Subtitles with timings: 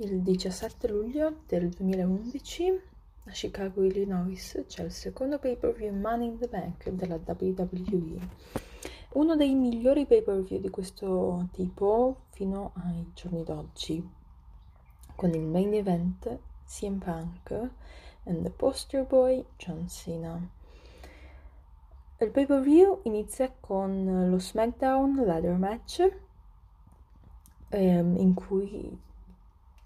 [0.00, 2.80] Il 17 luglio del 2011
[3.24, 8.20] a Chicago, Illinois c'è il secondo pay-per-view Money in the Bank della WWE.
[9.14, 14.08] Uno dei migliori pay-per-view di questo tipo fino ai giorni d'oggi,
[15.16, 17.50] con il main event CM Punk
[18.22, 20.40] and the poster boy John Cena.
[22.20, 26.08] Il pay-per-view inizia con lo SmackDown Ladder Match
[27.70, 29.06] ehm, in cui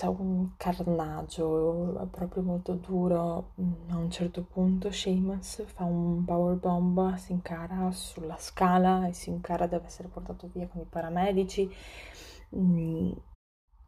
[0.00, 3.52] c'è un carnagio proprio molto duro.
[3.90, 9.66] A un certo punto Sheamus fa un powerbomb, si incara sulla scala e si incara,
[9.66, 11.70] deve essere portato via con i paramedici.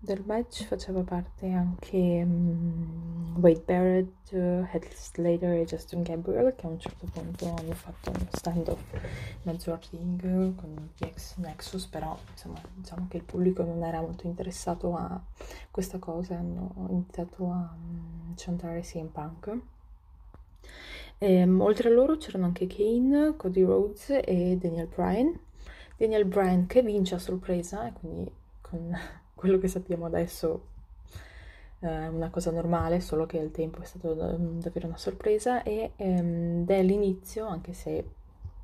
[0.04, 6.66] Del match faceva parte anche um, Wade Barrett, uh, Heath Slater e Justin Gabriel che
[6.66, 8.80] a un certo punto hanno fatto uno stand-off
[9.44, 14.00] mezzo al ring con gli ex Nexus, però insomma diciamo che il pubblico non era
[14.00, 15.22] molto interessato a
[15.70, 19.56] questa cosa hanno iniziato a um, chantare CM Punk.
[21.18, 25.38] E, um, oltre a loro c'erano anche Kane, Cody Rhodes e Daniel Bryan.
[25.96, 28.28] Daniel Bryan che vince a sorpresa e quindi
[28.60, 30.68] con quello che sappiamo adesso
[31.80, 36.64] è una cosa normale, solo che il tempo è stato davvero una sorpresa e, ehm,
[36.64, 38.08] è l'inizio, anche se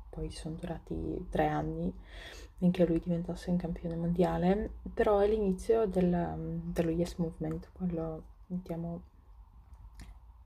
[0.09, 1.93] poi sono durati tre anni
[2.59, 9.01] finché lui diventasse un campione mondiale, però è l'inizio del, dello Yes Movement, quello mettiamo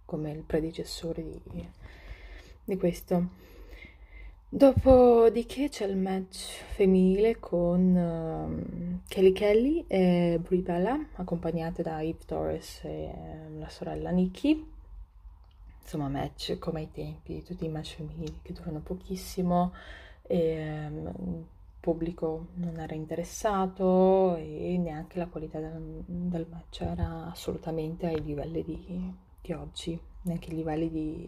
[0.05, 1.69] come il predecessore di,
[2.63, 3.29] di questo.
[4.55, 12.19] Dopodiché c'è il match femminile con uh, Kelly Kelly e Brie Bella, accompagnate da Eve
[12.23, 14.63] Torres e uh, la sorella Nikki.
[15.81, 19.73] Insomma, match come ai tempi, tutti i match femminili che durano pochissimo
[20.21, 21.45] e um,
[21.79, 28.63] pubblico non era interessato e neanche la qualità del, del match era assolutamente ai livelli
[28.63, 31.27] di, di oggi, neanche i livelli di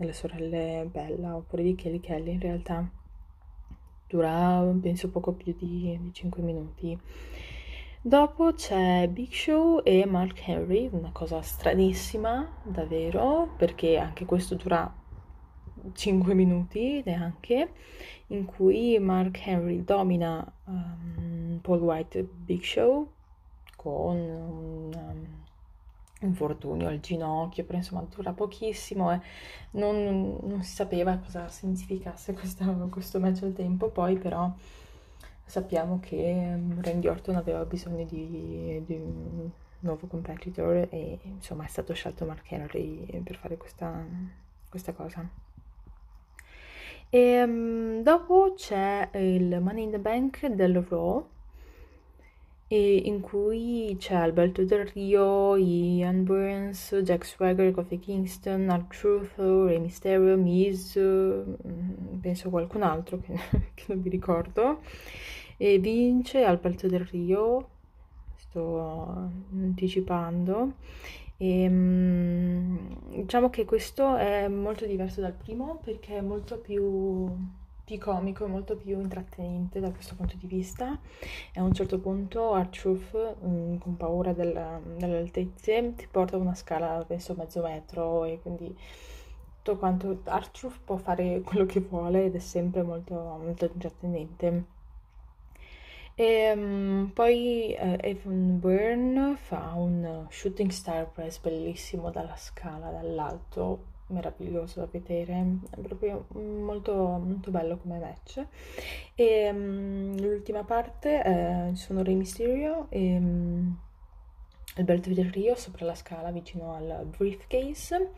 [0.00, 2.00] delle sorelle Bella oppure di Kelly.
[2.00, 2.90] Kelly in realtà
[4.08, 6.98] dura penso poco più di, di 5 minuti.
[8.00, 14.90] Dopo c'è Big Show e Mark Henry una cosa stranissima davvero perché anche questo dura
[15.92, 17.72] 5 minuti neanche
[18.28, 23.06] in cui Mark Henry domina um, Paul White Big Show
[23.76, 25.40] con um,
[26.20, 29.20] infortunio al ginocchio, però insomma dura pochissimo e
[29.72, 34.52] non, non si sapeva cosa significasse questa, questo match al tempo, poi però
[35.44, 39.50] sappiamo che Randy Orton aveva bisogno di, di un
[39.80, 44.04] nuovo competitor e insomma è stato scelto Mark Henry per fare questa,
[44.68, 45.28] questa cosa.
[47.12, 51.26] E um, dopo c'è il Money in the Bank del Raw
[52.76, 60.36] in cui c'è Alberto Del Rio, Ian Burns, Jack Swagger, Kofi Kingston, R-Truth, Rey Mysterio,
[60.36, 63.34] Miz, mm, penso qualcun altro che,
[63.74, 64.82] che, non vi ricordo.
[65.56, 67.68] E vince Alberto Del Rio,
[68.36, 70.74] sto anticipando.
[71.36, 72.76] E, mm,
[73.16, 77.28] diciamo che questo è molto diverso dal primo perché è molto più
[77.90, 80.96] più comico e molto più intrattenente da questo punto di vista.
[81.52, 86.54] E a un certo punto Artruth mm, con paura del, delle altezze ti porta una
[86.54, 88.76] scala penso mezzo metro e quindi
[89.56, 94.78] tutto quanto Artruth può fare quello che vuole ed è sempre molto, molto intrattenente
[96.14, 103.89] e um, poi uh, Evan Byrne fa un shooting star press bellissimo dalla scala dall'alto
[104.10, 108.44] meraviglioso da vedere, è proprio molto, molto bello come match.
[109.14, 113.78] E um, l'ultima parte eh, sono Rey Mysterio e um,
[114.76, 118.10] Alberto Del Rio sopra la scala vicino al briefcase.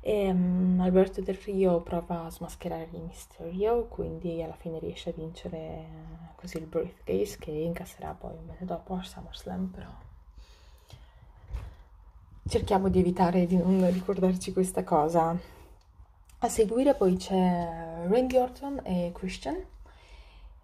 [0.00, 5.14] E, um, Alberto Del Rio prova a smascherare Rey Mysterio, quindi alla fine riesce a
[5.16, 5.86] vincere
[6.36, 10.07] così il briefcase che incasserà poi un mese dopo a SummerSlam però
[12.48, 15.36] cerchiamo di evitare di non ricordarci questa cosa.
[16.40, 19.56] A seguire poi c'è Randy Orton e Christian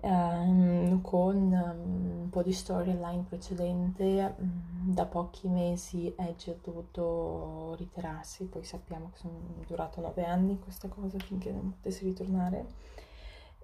[0.01, 4.35] ehm, con um, un po' di storyline precedente.
[4.41, 10.59] Mm, da pochi mesi Edge ha dovuto ritirarsi, poi sappiamo che sono durato nove anni
[10.59, 12.67] questa cosa finché non potesse ritornare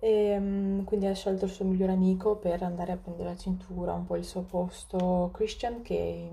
[0.02, 3.92] e um, quindi ha scelto il suo migliore amico per andare a prendere la cintura,
[3.92, 6.28] un po' il suo posto Christian che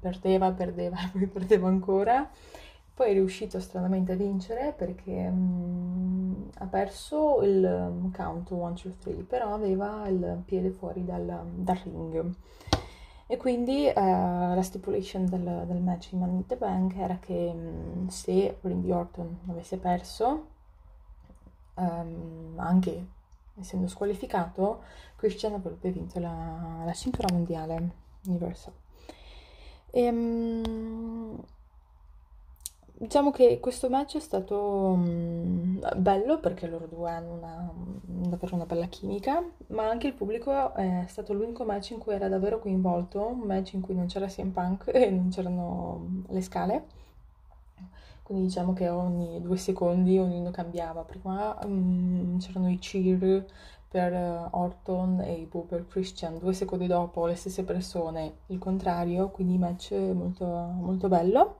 [0.00, 2.28] perdeva, perdeva e poi perdeva ancora.
[2.94, 9.12] Poi è riuscito stranamente a vincere perché um, ha perso il count 1, 2, 3,
[9.24, 12.34] però aveva il piede fuori dal, dal ring.
[13.26, 13.92] E quindi uh,
[14.54, 18.90] la stipulation del, del, match di Money in the Bank era che um, se Randy
[18.92, 20.52] Orton avesse perso,
[21.74, 23.06] um, anche
[23.58, 24.82] essendo squalificato,
[25.16, 28.72] Christian avrebbe vinto la, la cintura mondiale Universal.
[29.90, 31.42] E, um,
[32.96, 37.72] diciamo che questo match è stato um, bello perché loro due hanno una,
[38.02, 42.28] davvero una bella chimica, ma anche il pubblico è stato l'unico match in cui era
[42.28, 47.02] davvero coinvolto, un match in cui non c'era CM Punk e non c'erano le scale.
[48.24, 51.04] Quindi diciamo che ogni due secondi ognuno cambiava.
[51.04, 53.44] Prima um, c'erano i cheer
[53.86, 58.58] per uh, Orton e i Boo per Christian, due secondi dopo le stesse persone, il
[58.58, 61.58] contrario, quindi match molto, molto bello.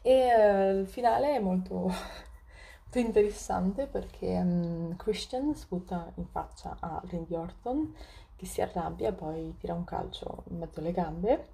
[0.00, 1.92] E uh, il finale è molto,
[2.94, 7.94] interessante perché um, Christian sputa in faccia a Randy Orton
[8.36, 11.48] che si arrabbia e poi tira un calcio in mezzo alle gambe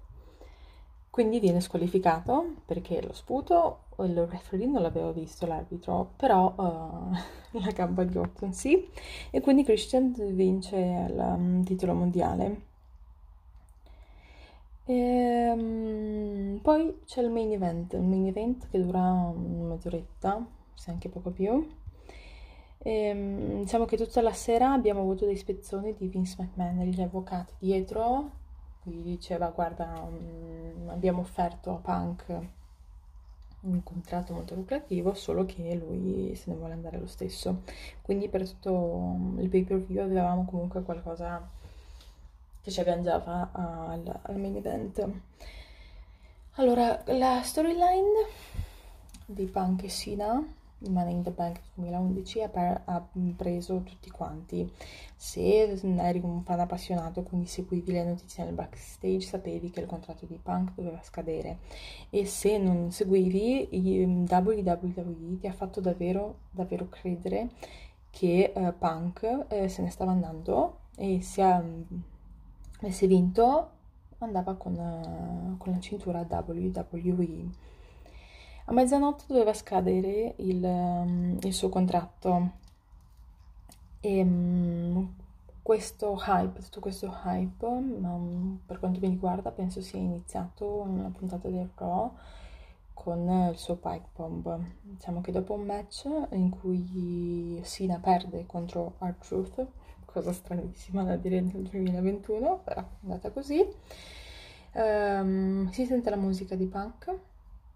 [1.13, 7.11] quindi viene squalificato perché lo sputo, il referee non l'aveva visto l'arbitro, però uh,
[7.61, 8.89] la gamba di Orton sì,
[9.29, 12.61] e quindi Christian vince il um, titolo mondiale.
[14.85, 20.43] E, um, poi c'è il main event, il main event che dura mezz'oretta,
[20.73, 21.63] se anche poco più.
[22.79, 27.01] E, um, diciamo che tutta la sera abbiamo avuto dei spezzoni di Vince McMahon gli
[27.01, 28.41] avvocati dietro
[28.83, 32.39] gli diceva guarda um, abbiamo offerto a Punk
[33.61, 37.61] un contratto molto lucrativo solo che lui se ne vuole andare lo stesso.
[38.01, 41.49] Quindi per tutto il pay per view avevamo comunque qualcosa
[42.61, 45.09] che ci agganciava al, al main event.
[46.55, 48.27] Allora la storyline
[49.25, 50.45] di Punk e Sina
[50.89, 54.71] Money in the Bank 2011 ha, preso tutti quanti.
[55.15, 60.25] Se eri un fan appassionato, quindi seguivi le notizie nel backstage, sapevi che il contratto
[60.25, 61.59] di Punk doveva scadere.
[62.09, 63.69] E se non seguivi,
[64.29, 67.49] WWE ti ha fatto davvero, davvero credere
[68.09, 73.69] che uh, Punk eh, se ne stava andando e se avesse vinto
[74.19, 77.71] andava con, uh, con la cintura WWE.
[78.65, 82.51] A mezzanotte doveva scadere il, um, il suo contratto
[83.99, 85.13] e um,
[85.61, 91.11] questo hype, tutto questo hype, um, per quanto mi riguarda, penso sia iniziato in una
[91.13, 92.11] puntata del Raw
[92.93, 94.57] con il suo pipe bomb.
[94.81, 99.67] Diciamo che dopo un match in cui Sina perde contro R-Truth,
[100.05, 103.61] cosa stranissima da dire nel 2021, però è andata così,
[104.71, 107.31] um, si sente la musica di Punk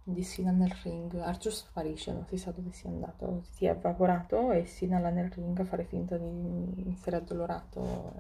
[0.10, 1.14] di Sina nel ring.
[1.16, 5.30] Arthur sparisce, non si sa dove sia andato, si è evaporato e Sina là nel
[5.30, 8.14] ring a fare finta di essere addolorato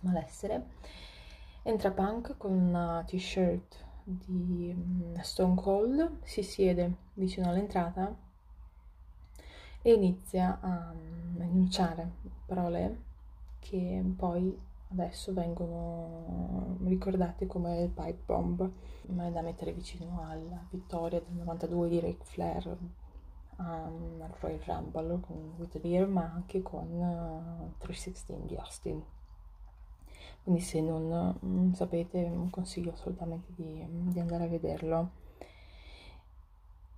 [0.00, 0.66] malessere.
[1.62, 8.14] Entra Punk con una t-shirt di mm, Stone Cold, si siede vicino all'entrata
[9.82, 12.10] e inizia a mm, enunciare
[12.46, 13.02] parole
[13.58, 14.56] che poi
[14.92, 18.70] adesso vengono ricordate come il pipe bomb,
[19.08, 22.76] ma è da mettere vicino alla vittoria del 92 di Ric Flair
[23.56, 29.02] um, al Royal Rumble con With Beer, ma anche con uh, 316 di Austin.
[30.42, 35.10] Quindi se non, non sapete, consiglio assolutamente di, di, andare a vederlo.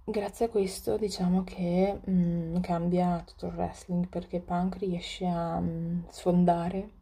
[0.04, 6.08] Grazie a questo diciamo che mh, cambia tutto il wrestling perché Punk riesce a mh,
[6.08, 6.97] sfondare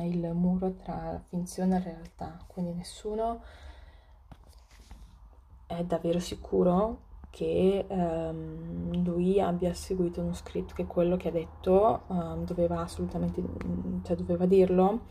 [0.00, 3.40] il muro tra finzione e realtà, quindi nessuno
[5.66, 12.02] è davvero sicuro che um, lui abbia seguito uno script che quello che ha detto
[12.08, 13.42] um, doveva assolutamente,
[14.02, 15.06] cioè doveva dirlo.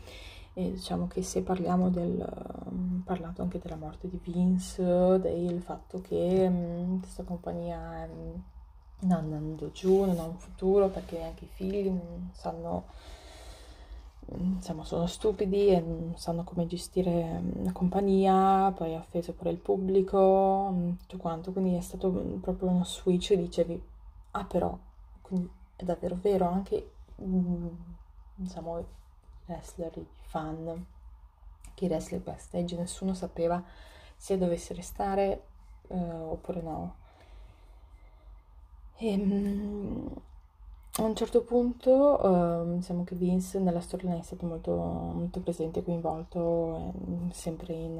[0.54, 2.24] E diciamo che se parliamo del,
[2.70, 6.50] um, parlato anche della morte di Vince, del fatto che
[7.00, 8.42] questa compagnia um,
[9.00, 12.84] non andando giù, non ha un futuro perché anche i figli non sanno
[14.28, 19.58] insomma sono stupidi e non sanno come gestire la compagnia, poi ha offeso pure il
[19.58, 22.10] pubblico, tutto quanto, quindi è stato
[22.40, 23.80] proprio uno switch dicevi,
[24.32, 24.76] ah però,
[25.20, 26.90] quindi è davvero vero, anche
[28.34, 28.84] diciamo i
[29.46, 30.86] wrestler, i fan,
[31.74, 33.62] che i wrestler backstage, nessuno sapeva
[34.16, 35.42] se dovesse restare
[35.88, 36.94] eh, oppure no.
[38.96, 39.16] E,
[40.94, 45.78] a un certo punto uh, diciamo che Vince nella storyline è stato molto, molto presente
[45.78, 46.92] e coinvolto
[47.30, 47.96] eh, sempre in,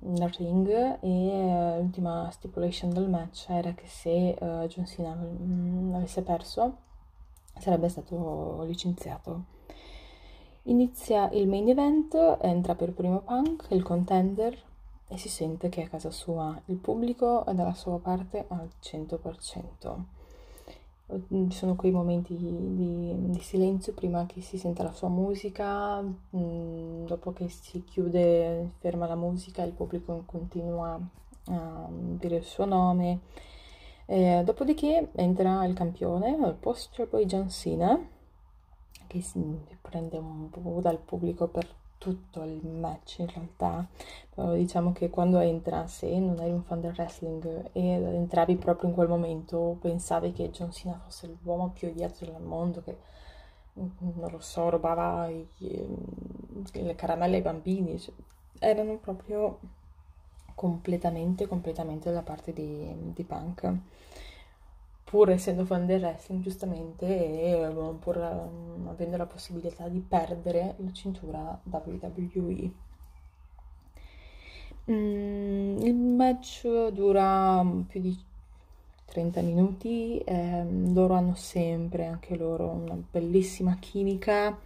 [0.00, 5.12] um, nel ring e uh, l'ultima stipulation del match era che se uh, John Cena
[5.12, 6.76] um, avesse perso
[7.58, 9.54] sarebbe stato licenziato
[10.68, 14.60] Inizia il main event, entra per primo Punk, il contender,
[15.06, 16.60] e si sente che è a casa sua.
[16.64, 20.15] Il pubblico è dalla sua parte al 100%.
[21.08, 27.06] Ci sono quei momenti di, di silenzio prima che si senta la sua musica, mm,
[27.06, 30.98] dopo che si chiude, ferma la musica, il pubblico continua
[31.48, 33.20] a dire il suo nome.
[34.06, 37.98] Eh, dopodiché entra il campione, il poster poi John Cena,
[39.06, 39.40] che si
[39.80, 41.66] prende un po' dal pubblico per
[41.98, 43.86] tutto il match in realtà.
[44.34, 48.88] Però diciamo che quando entra, se non eri un fan del wrestling e entravi proprio
[48.88, 52.96] in quel momento, pensavi che John Cena fosse l'uomo più odiato del mondo, che
[53.74, 55.46] non lo so, rubava i,
[56.72, 58.14] le caramelle ai bambini, cioè,
[58.58, 59.58] erano proprio
[60.54, 63.74] completamente, completamente dalla parte di, di Punk
[65.16, 70.92] pur essendo fan del wrestling giustamente e pur um, avendo la possibilità di perdere la
[70.92, 72.70] cintura WWE.
[74.90, 78.14] Mm, il match dura più di
[79.06, 84.58] 30 minuti, eh, loro hanno sempre anche loro una bellissima chimica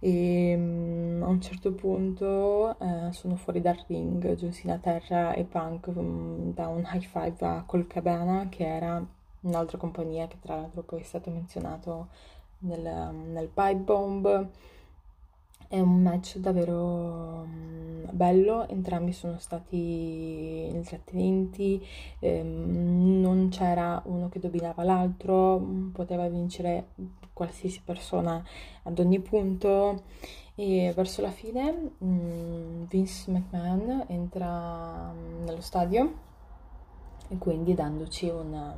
[0.00, 5.44] e um, a un certo punto eh, sono fuori dal ring, John Cena terra e
[5.44, 9.14] Punk um, da un high five a Col Cabana che era
[9.46, 12.08] un'altra compagnia che tra l'altro poi è stato menzionato
[12.58, 14.48] nel, nel Pipe Bomb.
[15.68, 21.84] È un match davvero mm, bello, entrambi sono stati intrattenenti,
[22.20, 26.90] ehm, non c'era uno che dominava l'altro, mm, poteva vincere
[27.32, 28.42] qualsiasi persona
[28.84, 30.02] ad ogni punto.
[30.54, 35.12] E verso la fine mm, Vince McMahon entra
[35.44, 36.24] nello stadio.
[37.28, 38.74] E quindi dandoci una,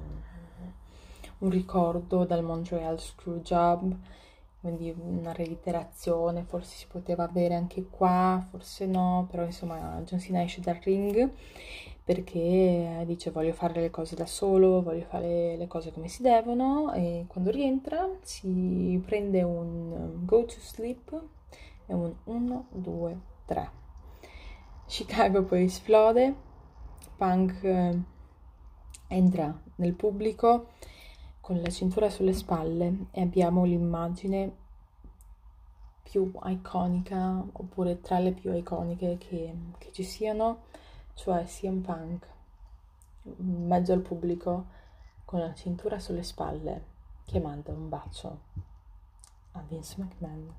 [1.38, 3.96] un ricordo dal Montreal Screwjob,
[4.60, 10.42] quindi una reiterazione, forse si poteva avere anche qua, forse no, però insomma John Cena
[10.42, 11.30] esce dal ring
[12.08, 16.90] perché dice voglio fare le cose da solo, voglio fare le cose come si devono
[16.94, 21.22] e quando rientra si prende un go to sleep
[21.86, 23.70] e un 1, 2, 3.
[24.86, 26.34] Chicago poi esplode,
[27.18, 27.98] Punk eh,
[29.08, 30.68] entra nel pubblico
[31.48, 34.54] con la cintura sulle spalle e abbiamo l'immagine
[36.02, 40.64] più iconica oppure tra le più iconiche che, che ci siano,
[41.14, 42.26] cioè CM Punk
[43.22, 44.66] in mezzo al pubblico
[45.24, 46.84] con la cintura sulle spalle
[47.24, 48.40] che manda un bacio
[49.52, 50.54] a Vince McMahon.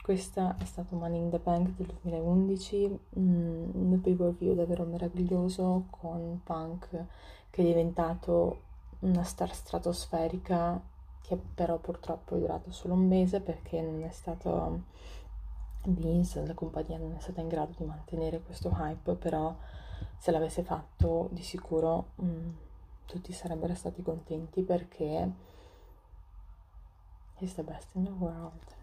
[0.00, 4.84] Questa è stato Money in the Bank del 2011, mm, un pay per view davvero
[4.84, 7.04] meraviglioso con Punk
[7.50, 8.66] che è diventato
[9.00, 10.80] una star stratosferica
[11.20, 14.82] che però purtroppo è durato solo un mese perché non è stato
[15.84, 19.54] Vince, la compagnia non è stata in grado di mantenere questo hype, però
[20.18, 22.50] se l'avesse fatto di sicuro mh, mm,
[23.06, 25.30] tutti sarebbero stati contenti perché
[27.38, 28.77] he's the best in the world.